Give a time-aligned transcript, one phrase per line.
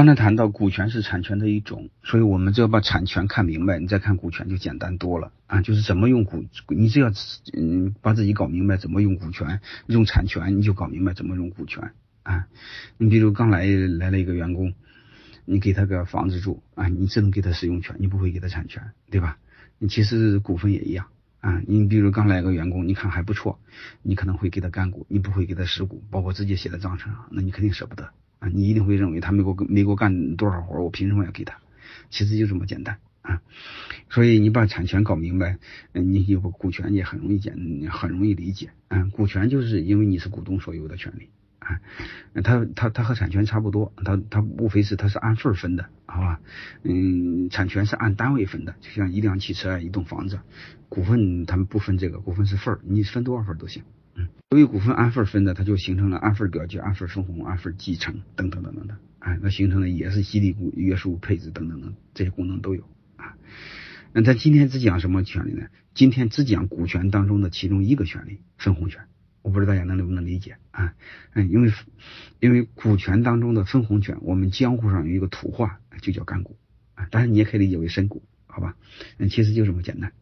[0.00, 5.60] 刚才谈到股权是产权的一种，所以我们只要把产权看明白，你再看股权就简单多了啊。
[5.60, 7.12] 就是怎么用股，你只要
[7.52, 11.92] 嗯把自己搞明白怎么用股权，用产权，你就搞明白怎么用股权
[12.22, 12.46] 啊。
[12.96, 14.72] 你比如刚来来了一个员工，
[15.44, 19.36] 你给他个房子住啊，你只能给他使用权，你不会给他产权，对吧？
[19.76, 21.08] 你其实股份也一样
[21.40, 21.60] 啊。
[21.66, 23.60] 你比如刚来个员工，你看还不错，
[24.00, 28.08] 你可能会给他干股，你不会给他实股，包括直接写在章程上，那你肯定舍不得。
[28.40, 31.58] 啊，你一定会认为他没给我没给我干多少活，我凭什么要给他？
[32.10, 33.40] 其实就这么简单啊。
[34.08, 35.58] 所以你把产权搞明白，
[35.92, 37.54] 你有个股权也很容易简，
[37.90, 38.70] 很容易理解。
[38.88, 41.28] 嗯，股权就是因为你是股东所有的权利
[41.60, 41.80] 啊。
[42.42, 46.40] 它它它和产权差不多，它它无非是它是按份分的，好吧？
[46.82, 50.40] 嗯，产权是按单位分的，就像一辆汽车、一栋房子，
[50.88, 53.82] 股份他们不分这个，股份是份儿，你分多少份都行。
[54.50, 62.82] 由于股份按份分的，它就形成了按份表决、按份分红、按份继承等等等等的，哎，那形成的也是激励、股约束、配置等等等这些功能都有
[63.16, 63.36] 啊。
[64.12, 65.68] 那咱今天只讲什么权利呢？
[65.94, 69.02] 今天只讲股权当中的其中一个权利——分红权。
[69.42, 70.94] 我不知道大家能不能理解啊？
[71.32, 71.72] 嗯，因为
[72.40, 76.58] 因为股权当中的分红权，我们江湖上有一个土话，就叫干股
[76.94, 77.06] 啊。
[77.10, 78.76] 当然你也可以理解为深股，好吧？
[79.18, 80.12] 嗯，其实就这么简单，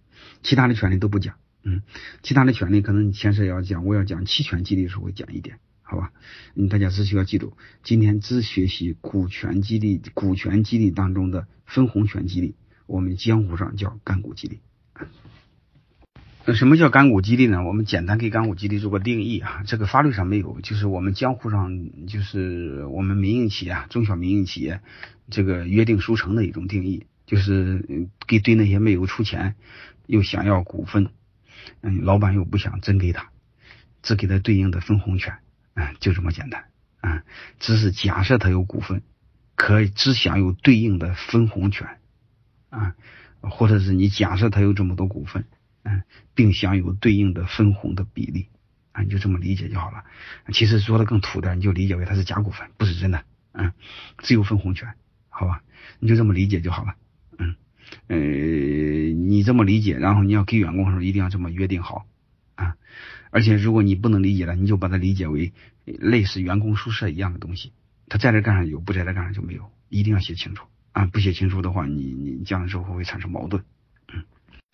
[0.43, 1.35] 其他的权利都不讲。
[1.63, 1.83] 嗯，
[2.23, 6.13] 其他的权利可能你牵涉要讲，我要讲期权激励的时候会讲一点，好吧？
[6.55, 12.55] 嗯，大家只需要记住，今天只学习股权激励，股权激励当中的分红权激励，
[12.87, 14.61] 我们江湖上叫干股激励。
[16.47, 17.63] 那什么叫干股激励呢？
[17.63, 24.81] 我们简单给干股激励做个定义啊，这个法律上没有，就是我们江湖上，就是我们民营企业、中小民营企业
[25.29, 29.57] 这个约定书成的一种定义，就是给对那些没有出钱
[30.07, 31.11] 又想要股份。
[31.81, 33.31] 嗯，老板又不想真给他，
[34.03, 35.39] 只给他对应的分红权，
[35.75, 36.65] 嗯，就这么简单，
[37.01, 37.23] 啊，
[37.59, 39.03] 只是假设他有股份，
[39.55, 41.99] 可以只享有对应的分红权，
[42.71, 42.95] 啊，
[43.41, 45.47] 或者是你假设他有这么多股份，
[45.83, 46.03] 嗯，
[46.35, 48.49] 并享有对应的分红的比例，
[48.93, 50.05] 啊，你就这么理解就好了。
[50.53, 53.73] 其实说的更土点，你就理解为他是假股份，不是真的，嗯，
[54.19, 54.95] 只有分红权，
[55.29, 55.63] 好吧，
[55.99, 56.95] 你就这么理解就好了。
[58.07, 62.07] 呃，你这么理解，然后你要给员工的时候一定要这么约定好
[62.55, 62.77] 啊。
[63.31, 65.53] 而且如果你不能理解了，你就把它理解为
[65.85, 67.73] 类似员工宿舍一样的东西，
[68.09, 71.07] 他在这干上有，不在这干上就没有，一定要写清楚啊。
[71.07, 73.63] 不写清楚的话，你你将来之后会产生矛盾。
[74.13, 74.25] 嗯，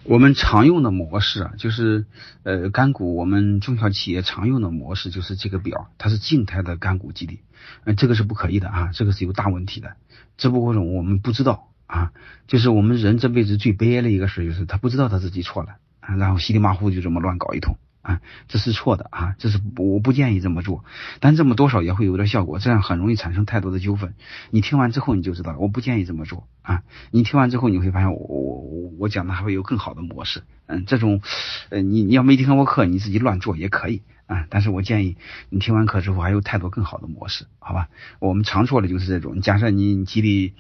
[0.05, 2.07] 我们常用的模式啊，就是
[2.45, 7.41] 呃干股，我们中小企业常用的模式就是这个表，它是静态的干股激励，
[7.85, 9.97] 呃，这个是不可以的啊，这个是有大问题的，
[10.37, 11.71] 只不过是我们不知道。
[11.95, 12.11] 啊，
[12.49, 17.77] 就是我们人这辈子最悲哀的一个事，就是他不知道他自己错了，然后稀里马虎就这么乱搞一通。
[18.05, 20.85] 啊，这是错的啊，这是我不建议这么做，
[21.21, 24.15] 但这么多少也会有点效果，这样很容易产生太多的纠纷。
[24.51, 26.83] 你听完之后你就知道，我不建议这么做啊。
[27.11, 31.23] 你听完之后你会发现，我我我讲的还会有更好的模式，嗯，这种
[31.71, 34.03] 呃你你要没听过课，你自己乱做也可以。
[34.27, 34.47] 啊！
[34.49, 35.19] 但是我建议
[35.51, 37.91] 你听完课之后还有太多更好的模式，好吧？
[38.21, 39.43] 我们常做的就是这种。
[39.43, 40.55] 假设你激励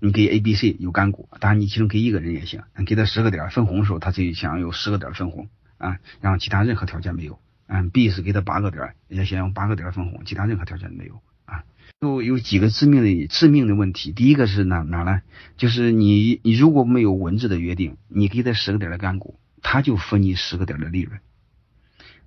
[0.00, 7.40] 你给 A、B、C 有干股，当然你其中给一个人也行，给他十个点分红的时候，他就想有十个点分红啊，然后其他任何条件没有。
[7.72, 11.64] 嗯，B 是给他八个点，也想用八个点分红，其他任何条件没有啊。
[12.00, 15.22] 就有几个致命的致命的问题，第一个是哪哪呢？
[15.56, 21.20] 就是你你如果没有文字的约定，你给他十个点的干股，他就分你十个点的利润。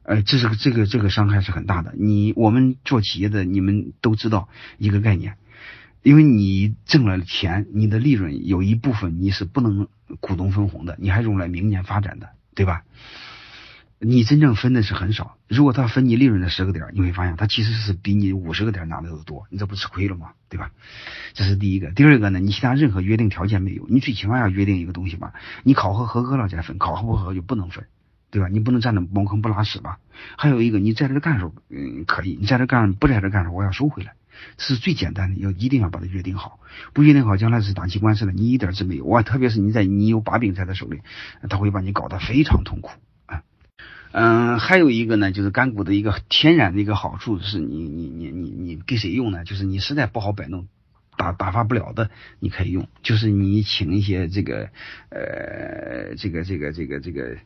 [0.03, 1.93] 呃，这是个这个这个伤害是很大的。
[1.97, 4.47] 你我们做企业的，你们都知道
[4.77, 5.35] 一个概念，
[6.03, 9.89] 因为你挣了钱，你的利润有一部分你是不能
[10.21, 12.83] 股东分红的，你还用来明年发展的，对吧？
[14.03, 15.37] 你真正分的是很少。
[15.47, 20.31] 如果他分你利润的十个点，你会发现他其实是比你五十个点拿的都多，你这不吃亏了吗？
[20.49, 20.71] 对吧？
[21.33, 21.91] 这是第一个。
[21.91, 25.33] 第二个呢，你其他任何约定条件没有，你最起码要约定一个东西吧？
[25.63, 27.85] 你考核合格了再分，考核不合格就不能分。
[28.29, 28.47] 对吧？
[28.47, 29.99] 你不能站着茅坑不拉屎吧？
[30.39, 34.13] 还有一个，你在这干时候，嗯，可以；你在这干，不在这干时候，我要收回来。
[34.57, 36.59] 这是最简单的，要一定要把它约定好。
[36.93, 39.06] 不约定好，将来是打起官司来，你一点儿没有。
[39.06, 41.01] 哇，特别是你在你有把柄在他手里，
[41.47, 42.89] 他会把你搞得非常痛苦。
[44.13, 49.44] 嗯，还有一个呢，就是干股的一个天然的一个好处是，你你你你你给谁用呢？
[49.44, 50.68] 就是你实在不好摆弄，
[51.18, 52.88] 打打发不了的，你可以用。
[53.01, 54.69] 就是你请一些这个
[55.10, 57.38] 呃，这个这个这个这个。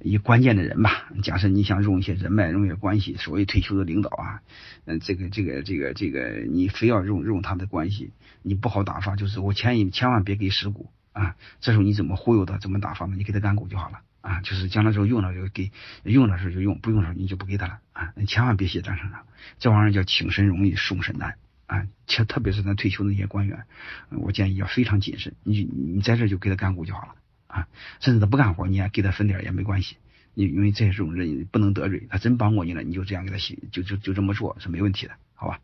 [0.00, 4.42] 一关键的人吧，假设你想用一些人脉、用一些关系，所谓退休的领导啊，
[4.84, 8.12] 嗯，这个、这个、这个、这个，你非要用用他的关系，
[8.42, 13.14] 你不好打发，就是我建议千万别给实股啊，这时候你怎么忽悠他，怎么打发呢？
[13.16, 15.70] 你给他干股就好了啊，就是将来时候用了就给，
[16.04, 19.26] 用的时候就用，不用的时候你就不给他了啊，你千万别写账上，
[19.58, 21.36] 这玩意儿叫请神容易送神难。
[21.66, 23.64] 啊，且特别是咱退休那些官员，
[24.10, 25.34] 我建议要非常谨慎。
[25.42, 27.14] 你你在这就给他干股就好了
[27.46, 27.66] 啊，
[27.98, 29.96] 甚至他不干活，你也给他分点也没关系。
[30.34, 35.60] 因因为这种人不能得罪，他真帮过你了，你就这样给他写，就就就这么做是没问题的，好吧？